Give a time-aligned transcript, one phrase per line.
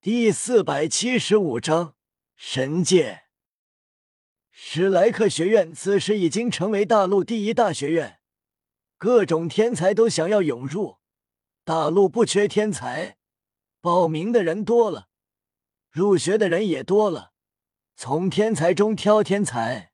[0.00, 1.96] 第四百七十五章
[2.36, 3.24] 神界。
[4.52, 8.20] 史莱克学院此时已经成为大陆第一大学院，
[8.96, 10.98] 各种天才都想要涌入。
[11.64, 13.16] 大陆不缺天才，
[13.80, 15.08] 报名的人多了，
[15.90, 17.32] 入学的人也多了。
[17.96, 19.90] 从天才中挑天才。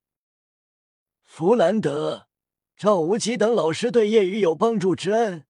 [1.23, 2.29] 弗兰德、
[2.77, 5.46] 赵无极等老师对叶雨有帮助之恩，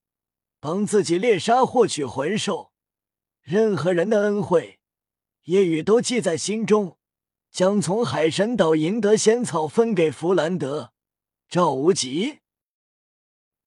[0.61, 2.71] 帮自己猎杀获取魂兽。
[3.45, 4.81] 任何人的恩惠，
[5.43, 6.97] 叶雨都记在心中，
[7.51, 10.95] 将从海神岛赢得仙草分给弗兰德、
[11.47, 12.39] 赵无极。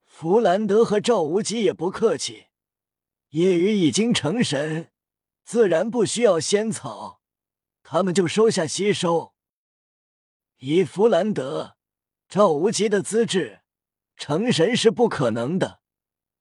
[0.04, 2.48] 弗兰德和赵无极也不客气，
[3.30, 4.90] 叶雨已经成神，
[5.44, 7.22] 自然不需要仙草，
[7.84, 9.36] 他们就收下吸收。
[10.58, 11.78] 以弗兰德、
[12.28, 13.60] 赵无极的资质，
[14.16, 15.82] 成神是不可能的，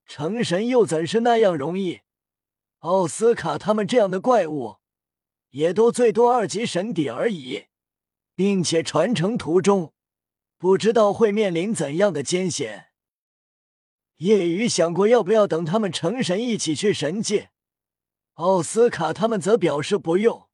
[0.06, 2.00] 成神又怎是那样容易？
[2.80, 4.76] 奥斯卡他们这样的怪物，
[5.50, 7.66] 也都最多二级神邸而已，
[8.34, 9.92] 并且传承途中
[10.58, 12.88] 不知道会面临怎样的艰险。
[14.18, 17.50] 叶雨想过要不要等他们成神一起去神界，
[18.34, 20.48] 奥斯卡他们则表示不用。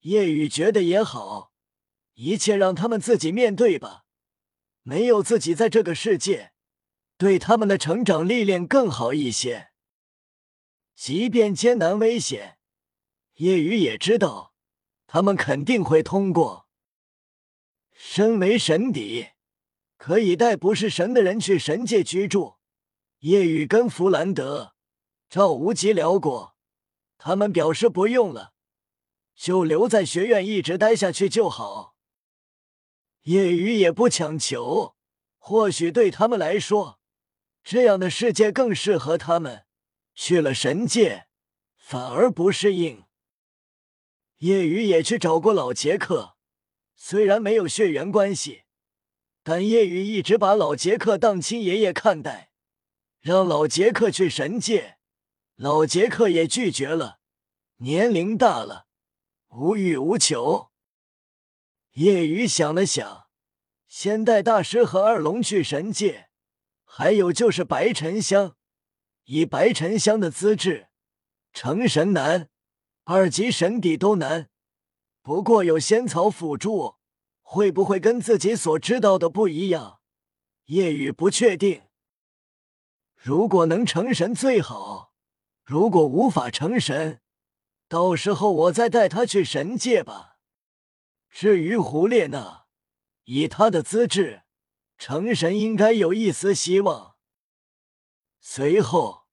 [0.00, 1.52] 叶雨觉得也好，
[2.14, 4.04] 一切让他们自己面对吧，
[4.82, 6.52] 没有自己在这个世界，
[7.16, 9.71] 对他们的成长历练更好一些。
[10.94, 12.58] 即便艰难危险，
[13.34, 14.54] 叶雨也知道
[15.06, 16.68] 他们肯定会通过。
[17.92, 19.28] 身为神邸，
[19.96, 22.56] 可以带不是神的人去神界居住。
[23.20, 24.74] 叶雨跟弗兰德、
[25.28, 26.56] 赵无极聊过，
[27.18, 28.52] 他们表示不用了，
[29.34, 31.94] 就留在学院一直待下去就好。
[33.22, 34.96] 叶雨也不强求，
[35.38, 36.98] 或许对他们来说，
[37.62, 39.64] 这样的世界更适合他们。
[40.14, 41.26] 去了神界，
[41.76, 43.04] 反而不适应。
[44.38, 46.36] 叶雨也去找过老杰克，
[46.94, 48.62] 虽然没有血缘关系，
[49.42, 52.50] 但叶雨一直把老杰克当亲爷爷看待。
[53.20, 54.98] 让老杰克去神界，
[55.54, 57.20] 老杰克也拒绝了。
[57.76, 58.88] 年龄大了，
[59.50, 60.72] 无欲无求。
[61.92, 63.28] 叶雨想了想，
[63.86, 66.30] 先带大师和二龙去神界，
[66.84, 68.56] 还有就是白沉香。
[69.24, 70.88] 以白沉香的资质，
[71.52, 72.48] 成神难，
[73.04, 74.50] 二级神邸都难。
[75.22, 76.96] 不过有仙草辅助，
[77.42, 80.00] 会不会跟自己所知道的不一样？
[80.66, 81.82] 叶雨不确定。
[83.14, 85.12] 如果能成神最好，
[85.62, 87.20] 如果无法成神，
[87.88, 90.38] 到时候我再带他去神界吧。
[91.30, 92.64] 至于胡列娜，
[93.24, 94.42] 以他的资质，
[94.98, 97.11] 成神应该有一丝希望。
[98.44, 99.28] 随后，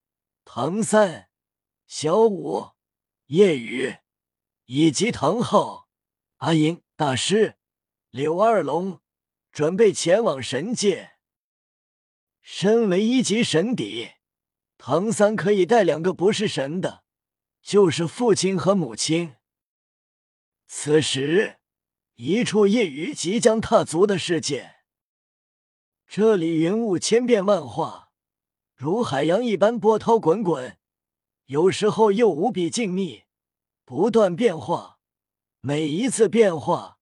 [0.46, 1.32] 唐三、
[1.88, 2.74] 小五、
[3.26, 3.98] 夜雨
[4.66, 5.90] 以及唐昊、
[6.38, 7.58] 阿银大师、
[8.12, 9.02] 柳二龙
[9.52, 11.14] 准备前往神界。
[12.44, 14.12] 身为一级神邸，
[14.78, 17.04] 唐三可以带两个不是神的，
[17.64, 19.38] 就是父亲和母亲。
[20.68, 21.58] 此时，
[22.14, 24.76] 一处夜雨即将踏足的世界，
[26.06, 28.09] 这里云雾千变万化。
[28.80, 30.78] 如海洋一般波涛滚滚，
[31.48, 33.26] 有时候又无比静谧，
[33.84, 35.00] 不断变化。
[35.60, 36.98] 每一次变化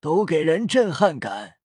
[0.00, 1.56] 都给人震撼感。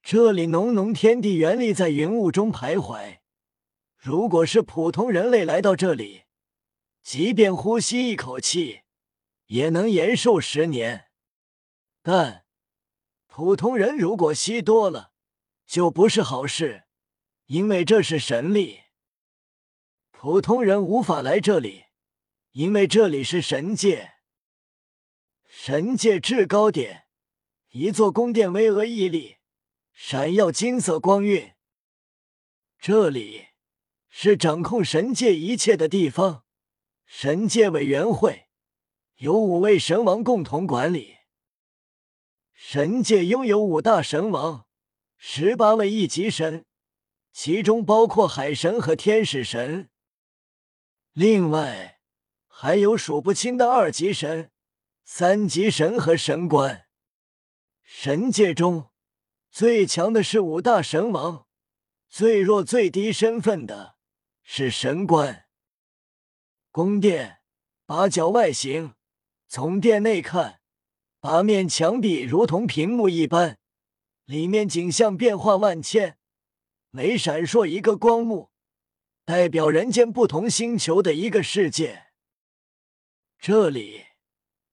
[0.00, 3.18] 这里浓浓天地元力在云雾中徘徊。
[3.98, 6.22] 如果是普通人类来到这里，
[7.02, 8.80] 即便呼吸一口气，
[9.48, 11.10] 也能延寿十年。
[12.02, 12.46] 但
[13.26, 15.12] 普通人如果吸多了，
[15.66, 16.84] 就不是好事。
[17.50, 18.82] 因为这是神力，
[20.12, 21.86] 普通人无法来这里，
[22.52, 24.12] 因为这里是神界。
[25.48, 27.08] 神界制高点，
[27.70, 29.38] 一座宫殿巍峨屹立，
[29.92, 31.54] 闪耀金色光晕。
[32.78, 33.46] 这里
[34.08, 36.44] 是掌控神界一切的地方，
[37.04, 38.46] 神界委员会
[39.16, 41.16] 由五位神王共同管理。
[42.52, 44.68] 神界拥有五大神王，
[45.16, 46.64] 十八位一级神。
[47.32, 49.88] 其中包括海神和天使神，
[51.12, 52.00] 另外
[52.46, 54.50] 还有数不清的二级神、
[55.04, 56.86] 三级神和神官。
[57.82, 58.90] 神界中
[59.50, 61.46] 最强的是五大神王，
[62.08, 63.96] 最弱最低身份的
[64.42, 65.46] 是神官。
[66.70, 67.40] 宫殿
[67.84, 68.94] 八角外形，
[69.48, 70.60] 从殿内看，
[71.18, 73.58] 八面墙壁如同屏幕一般，
[74.24, 76.19] 里面景象变化万千。
[76.92, 78.50] 每闪烁一个光幕，
[79.24, 82.06] 代表人间不同星球的一个世界。
[83.38, 84.06] 这里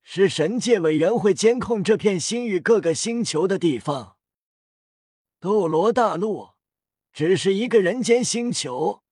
[0.02, 4.18] 是神界委员会监控这片星域各个星球的地方。
[5.40, 6.54] 斗罗大陆
[7.14, 9.04] 只是一个人间星球，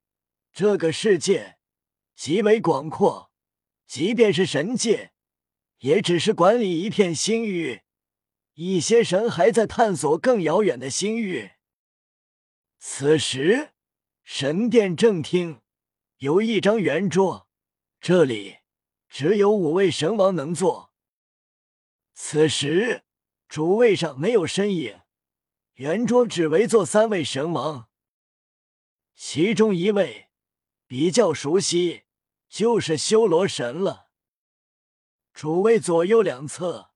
[0.52, 1.58] 这个世界
[2.16, 3.30] 极为广阔，
[3.86, 5.12] 即便是神界，
[5.78, 7.82] 也只是管理一片星域。
[8.54, 11.52] 一些神还在探索更遥远的星域。
[12.88, 13.72] 此时，
[14.22, 15.60] 神殿正厅
[16.18, 17.48] 有一张圆桌，
[18.00, 18.58] 这里
[19.08, 20.92] 只有五位神王能坐。
[22.14, 23.02] 此时，
[23.48, 25.00] 主位上没有身影，
[25.74, 27.88] 圆桌只围坐三位神王，
[29.16, 30.28] 其中一位
[30.86, 32.04] 比较熟悉，
[32.48, 34.10] 就是修罗神了。
[35.34, 36.92] 主位左右两侧。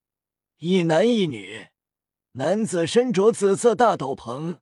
[0.58, 1.66] 一男一女，
[2.32, 4.60] 男子身着紫色大斗篷，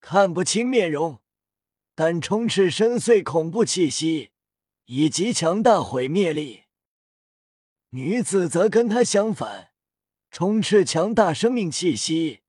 [0.00, 1.20] 看不清面容，
[1.94, 4.30] 但充斥深邃恐怖气息
[4.86, 6.64] 以及强大毁灭力。
[7.90, 9.72] 女子则跟他相反，
[10.30, 12.40] 充斥强大生命气息，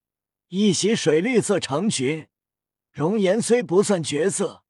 [0.48, 2.28] 一袭水绿色长裙，
[2.92, 4.64] 容颜虽不算绝色，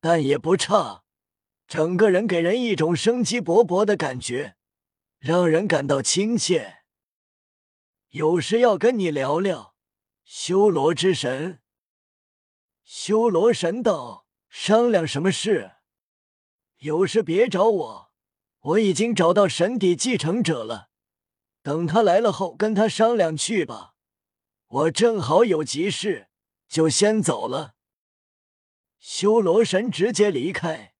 [0.00, 1.04] 但也不差，
[1.66, 4.56] 整个人给人一种生机勃勃的感觉，
[5.18, 6.78] 让人感到亲切。
[8.10, 9.74] 有事要跟你聊聊，
[10.24, 11.60] 修罗之神。
[12.88, 15.72] 修罗神道：“商量什么事？
[16.76, 18.12] 有事别找我，
[18.60, 20.90] 我已经找到神邸继承者了。
[21.62, 23.96] 等他来了后，跟他商量去吧。
[24.68, 26.28] 我正好有急事，
[26.68, 27.74] 就先走了。”
[29.00, 30.94] 修罗神直接离开，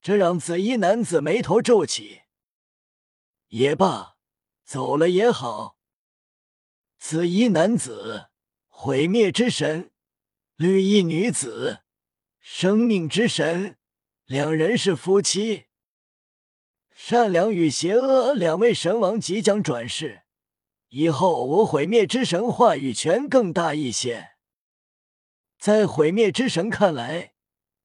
[0.00, 2.22] 这让紫衣男子眉头皱起。
[3.48, 4.16] 也罢，
[4.64, 5.76] 走了也好。
[6.98, 8.30] 紫衣男子，
[8.68, 9.90] 毁灭之神；
[10.58, 11.80] 绿衣女子，
[12.40, 13.76] 生命之神。
[14.24, 15.66] 两人是夫妻。
[16.94, 20.22] 善良与邪恶两位神王即将转世，
[20.88, 24.30] 以后我毁灭之神话语权更大一些。
[25.58, 27.34] 在毁灭之神看来，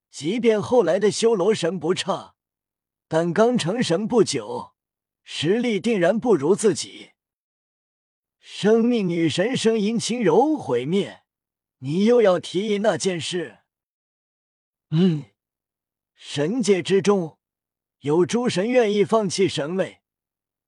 [0.10, 2.36] 即便后来的修罗神不差，
[3.10, 4.72] 但刚成神不久，
[5.24, 7.12] 实力定然不如自己。
[8.40, 11.21] 生命女神声音轻柔，毁灭。
[11.84, 13.60] 你又要提议那件事？
[14.92, 15.26] 嗯，
[16.14, 17.40] 神界之中
[18.02, 20.02] 有诸神愿意放弃神位，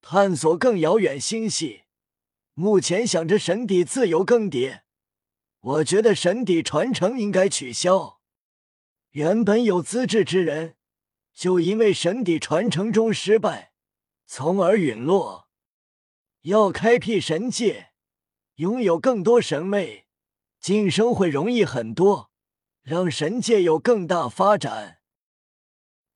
[0.01, 1.83] 探索更遥远星系。
[2.55, 4.81] 目前想着神邸自由更迭，
[5.59, 8.19] 我觉得神邸传承应该取消。
[9.11, 10.77] 原本有资质之人，
[11.31, 13.73] 就因为神底传承中失败，
[14.25, 15.47] 从而陨落。
[16.41, 17.91] 要开辟神界，
[18.55, 20.02] 拥有更多神位，
[20.63, 22.31] 晋升会容易很多，
[22.81, 25.01] 让神界有更大发展。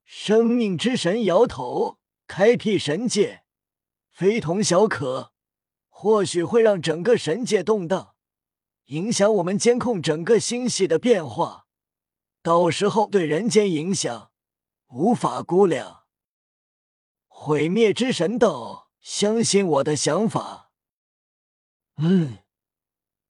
[0.06, 3.44] 生命之神摇头，开辟神界
[4.10, 5.34] 非同小可，
[5.90, 8.16] 或许会让整个神界动荡，
[8.86, 11.66] 影响我们监控整个星系的变化，
[12.42, 14.32] 到时候对人间影响
[14.88, 16.06] 无法估量。
[17.28, 18.88] 毁灭之神道。
[19.00, 20.70] 相信我的想法。
[21.96, 22.40] 嗯，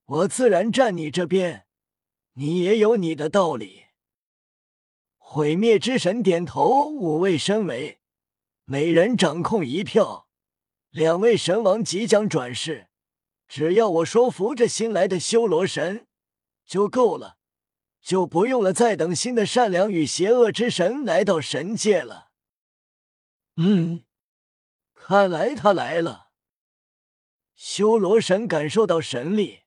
[0.07, 1.67] 我自然站你这边，
[2.33, 3.87] 你也有你的道理。
[5.17, 7.99] 毁灭之神点头，五位身为，
[8.63, 10.29] 每人掌控一票。
[10.91, 12.87] 两位神王即将转世，
[13.49, 16.07] 只要我说服这新来的修罗神
[16.65, 17.37] 就够了，
[18.01, 22.29] 就不用了再等新的善良与邪恶之神来到神界了。
[23.57, 24.05] 嗯。
[24.93, 26.29] 看来他来了。
[27.53, 29.63] 修罗神感受到神力，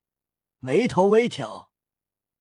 [0.63, 1.71] 眉头微挑，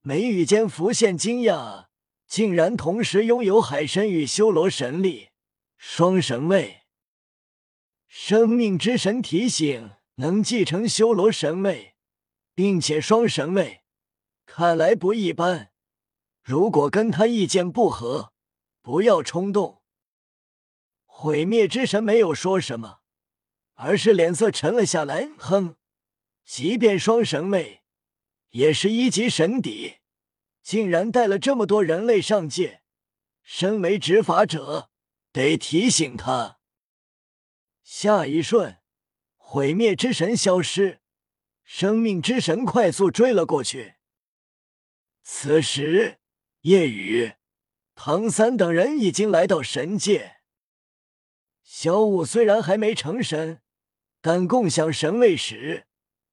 [0.02, 1.86] 眉宇间浮现惊讶，
[2.26, 5.30] 竟然同时拥有海神与修罗神力，
[5.78, 6.82] 双神位。
[8.06, 11.94] 生命之神提醒，能继承修罗神位，
[12.54, 13.84] 并且双神位，
[14.44, 15.72] 看来不一般。
[16.42, 18.34] 如果跟他意见不合，
[18.82, 19.80] 不要冲动。
[21.06, 22.98] 毁灭之神没有说什么，
[23.76, 25.30] 而是脸色沉了下来。
[25.38, 25.76] 哼，
[26.44, 27.79] 即便双神位，
[28.50, 29.96] 也是一级神邸，
[30.62, 32.82] 竟然带了这么多人类上界。
[33.42, 34.90] 身为执法者，
[35.32, 36.58] 得提醒他。
[37.82, 38.78] 下一瞬，
[39.36, 41.00] 毁灭之神消失，
[41.64, 43.94] 生命之神快速追了过去。
[45.22, 46.18] 此时，
[46.60, 47.32] 夜雨、
[47.94, 50.36] 唐三等人已经来到神界。
[51.62, 53.62] 小五虽然还没成神，
[54.20, 55.86] 但共享神位时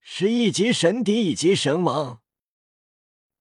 [0.09, 2.23] 是一级神邸以及神王。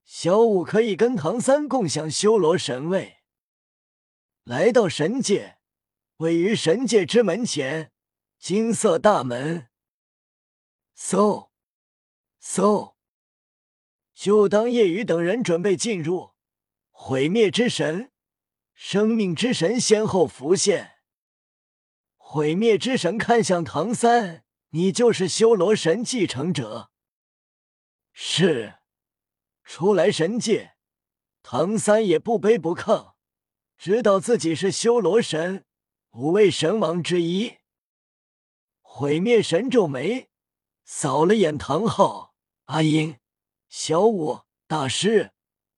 [0.05, 3.19] 小五可以跟唐三共享修罗神位。
[4.43, 5.59] 来到神界，
[6.17, 7.93] 位于神界之门前，
[8.41, 9.69] 金色大门。
[10.99, 11.51] 嗖，
[12.43, 12.97] 嗖！
[14.13, 16.33] 就当夜雨等人准备进入，
[16.91, 18.11] 毁灭之神、
[18.75, 20.99] 生命之神先后浮现。
[22.17, 24.45] 毁灭之神看向唐三
[24.77, 26.91] ：“你就是修罗神继承者？”
[28.13, 28.75] 是。
[29.65, 30.77] 初来神界，
[31.43, 33.15] 唐三也不卑不亢，
[33.79, 35.65] 知道自己是修罗神，
[36.11, 37.57] 五位神王之一。
[38.83, 40.29] 毁灭神皱眉，
[40.85, 42.35] 扫了眼唐昊、
[42.67, 43.17] 阿音、
[43.69, 45.33] 小舞、大师、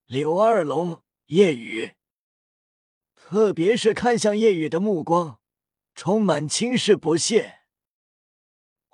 [0.05, 1.95] 柳二龙、夜雨，
[3.15, 5.41] 特别是看向夜雨的目光。
[5.95, 7.58] 充满轻视不屑。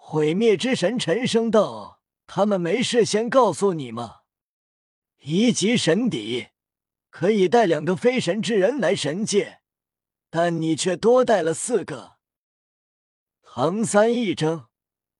[0.06, 4.20] 毁灭之神沉声道：“他们没事先告诉你吗？
[5.22, 6.48] 一级神邸
[7.08, 9.62] 可以带两个飞神之人来神界，
[10.28, 12.18] 但你却多带了四个。”
[13.42, 14.66] 唐三一怔，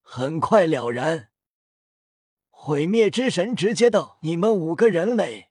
[0.02, 1.30] 很快了然。
[2.50, 5.48] 毁灭之神直接道：“你们五个人类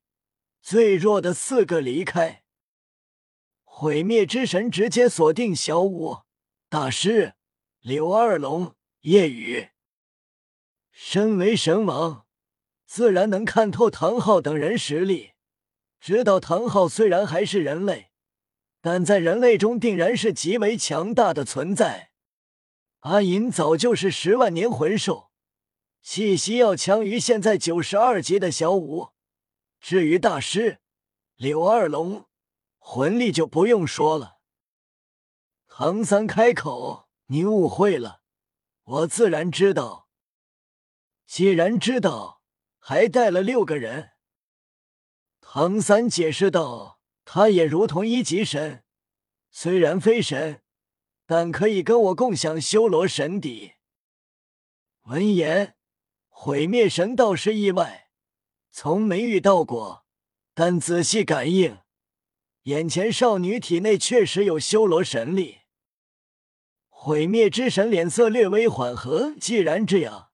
[0.62, 2.44] 最弱的四个离开。”
[3.66, 6.20] 毁灭之神直接锁定小舞
[6.70, 7.34] 大师、
[7.82, 9.70] 柳二龙、夜雨。
[10.92, 12.26] 身为神王，
[12.86, 15.32] 自然能看透唐昊等人实力，
[16.00, 18.12] 知道唐昊虽然还是人类，
[18.82, 22.12] 但在人类中定然是极为强大的存在。
[23.00, 25.32] 阿银早就是十万年魂兽，
[26.02, 29.12] 气息要强于现在九十二级的小舞。
[29.80, 30.80] 至于大师
[31.36, 32.26] 柳二龙。
[32.86, 34.40] 魂力就不用说了。
[35.70, 38.23] 唐三开口：“你误会了，
[38.84, 40.10] 我自然知道。
[41.26, 42.42] 既然知道，
[42.78, 44.12] 还带了六个人。”
[45.40, 48.84] 唐三解释道：“他也如同一级神，
[49.52, 50.62] 虽然非神，
[51.26, 53.74] 但可以跟我共享修罗神邸。”
[55.04, 55.76] 闻言，
[56.30, 58.10] 毁灭神倒是意外，
[58.72, 60.06] 从没遇到过，
[60.54, 61.80] 但仔细感应。
[62.64, 65.63] 眼前少女体内确实有修罗神力，
[67.06, 69.36] 毁灭之神脸色略微缓和。
[69.38, 70.30] 既然这样，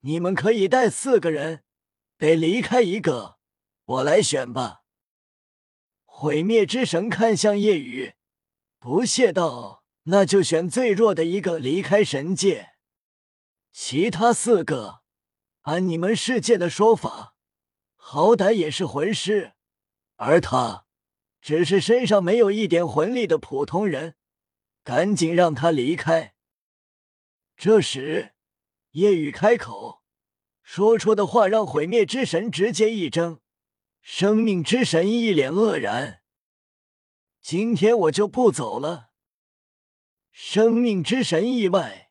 [0.00, 1.64] 你们可以带四个人，
[2.18, 3.38] 得离开一个，
[3.86, 4.82] 我来选吧。
[6.04, 8.16] 毁灭之神看向夜雨，
[8.78, 12.74] 不屑道：“那就选最弱的一个离开神界，
[13.72, 15.00] 其他四个，
[15.62, 17.34] 按你们世界的说法，
[17.96, 19.54] 好歹也是魂师，
[20.16, 20.84] 而他。”
[21.40, 24.16] 只是身上没有一点魂力的普通人，
[24.84, 26.34] 赶紧让他离开。
[27.56, 28.34] 这时，
[28.90, 30.02] 夜雨开口
[30.62, 33.40] 说出的话让毁灭之神直接一怔，
[34.02, 36.20] 生命之神一脸愕然。
[37.40, 39.10] 今天我就不走了。
[40.30, 42.10] 生命之神意外，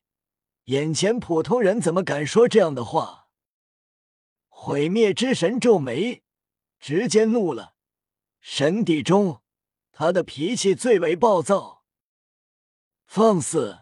[0.66, 3.28] 眼前普通人怎么敢说这样的话？
[4.48, 6.24] 毁灭之神皱眉，
[6.80, 7.76] 直接怒了。
[8.40, 9.44] 神邸中，
[9.92, 11.83] 他的脾气最为暴躁。
[13.16, 13.82] 放肆！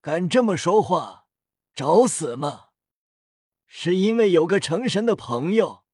[0.00, 1.26] 敢这么说话，
[1.72, 2.70] 找死吗？
[3.64, 5.84] 是因为有个成神的朋友，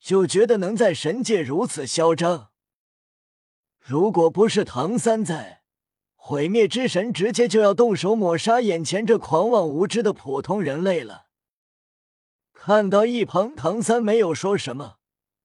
[0.00, 2.50] 就觉得能在神界如此嚣张？
[3.78, 5.62] 如果不是唐三在，
[6.16, 11.26] 毁灭之神直接就要动手抹杀眼前这狂妄无知的普通人类了。
[12.52, 14.96] 看到一旁唐三没有说什么。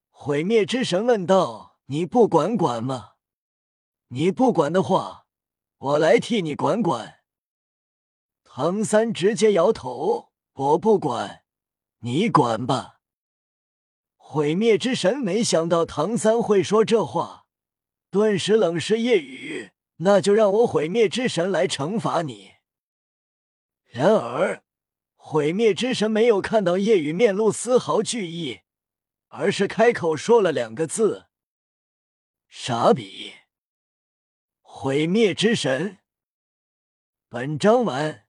[0.10, 3.12] 毁灭之神问道：“你不管管吗？
[4.08, 5.21] 你不管的话，
[5.82, 7.20] 我来替你管管。”
[8.44, 11.44] 唐三直接摇头：“我不管，
[12.00, 13.00] 你管吧。”
[14.18, 17.46] 毁灭之神没想到唐三会说这话，
[18.10, 19.72] 顿时冷视夜雨
[20.04, 22.54] ：“那就让我毁灭之神来惩罚你。”
[23.92, 24.64] 然而，
[25.16, 28.62] 毁灭之神没有看到夜雨面露丝毫惧意。
[29.34, 31.28] 而是开口说了两个字
[32.50, 33.36] ：“傻逼。”
[34.74, 35.98] 毁灭之神。
[37.30, 38.21] 本章完。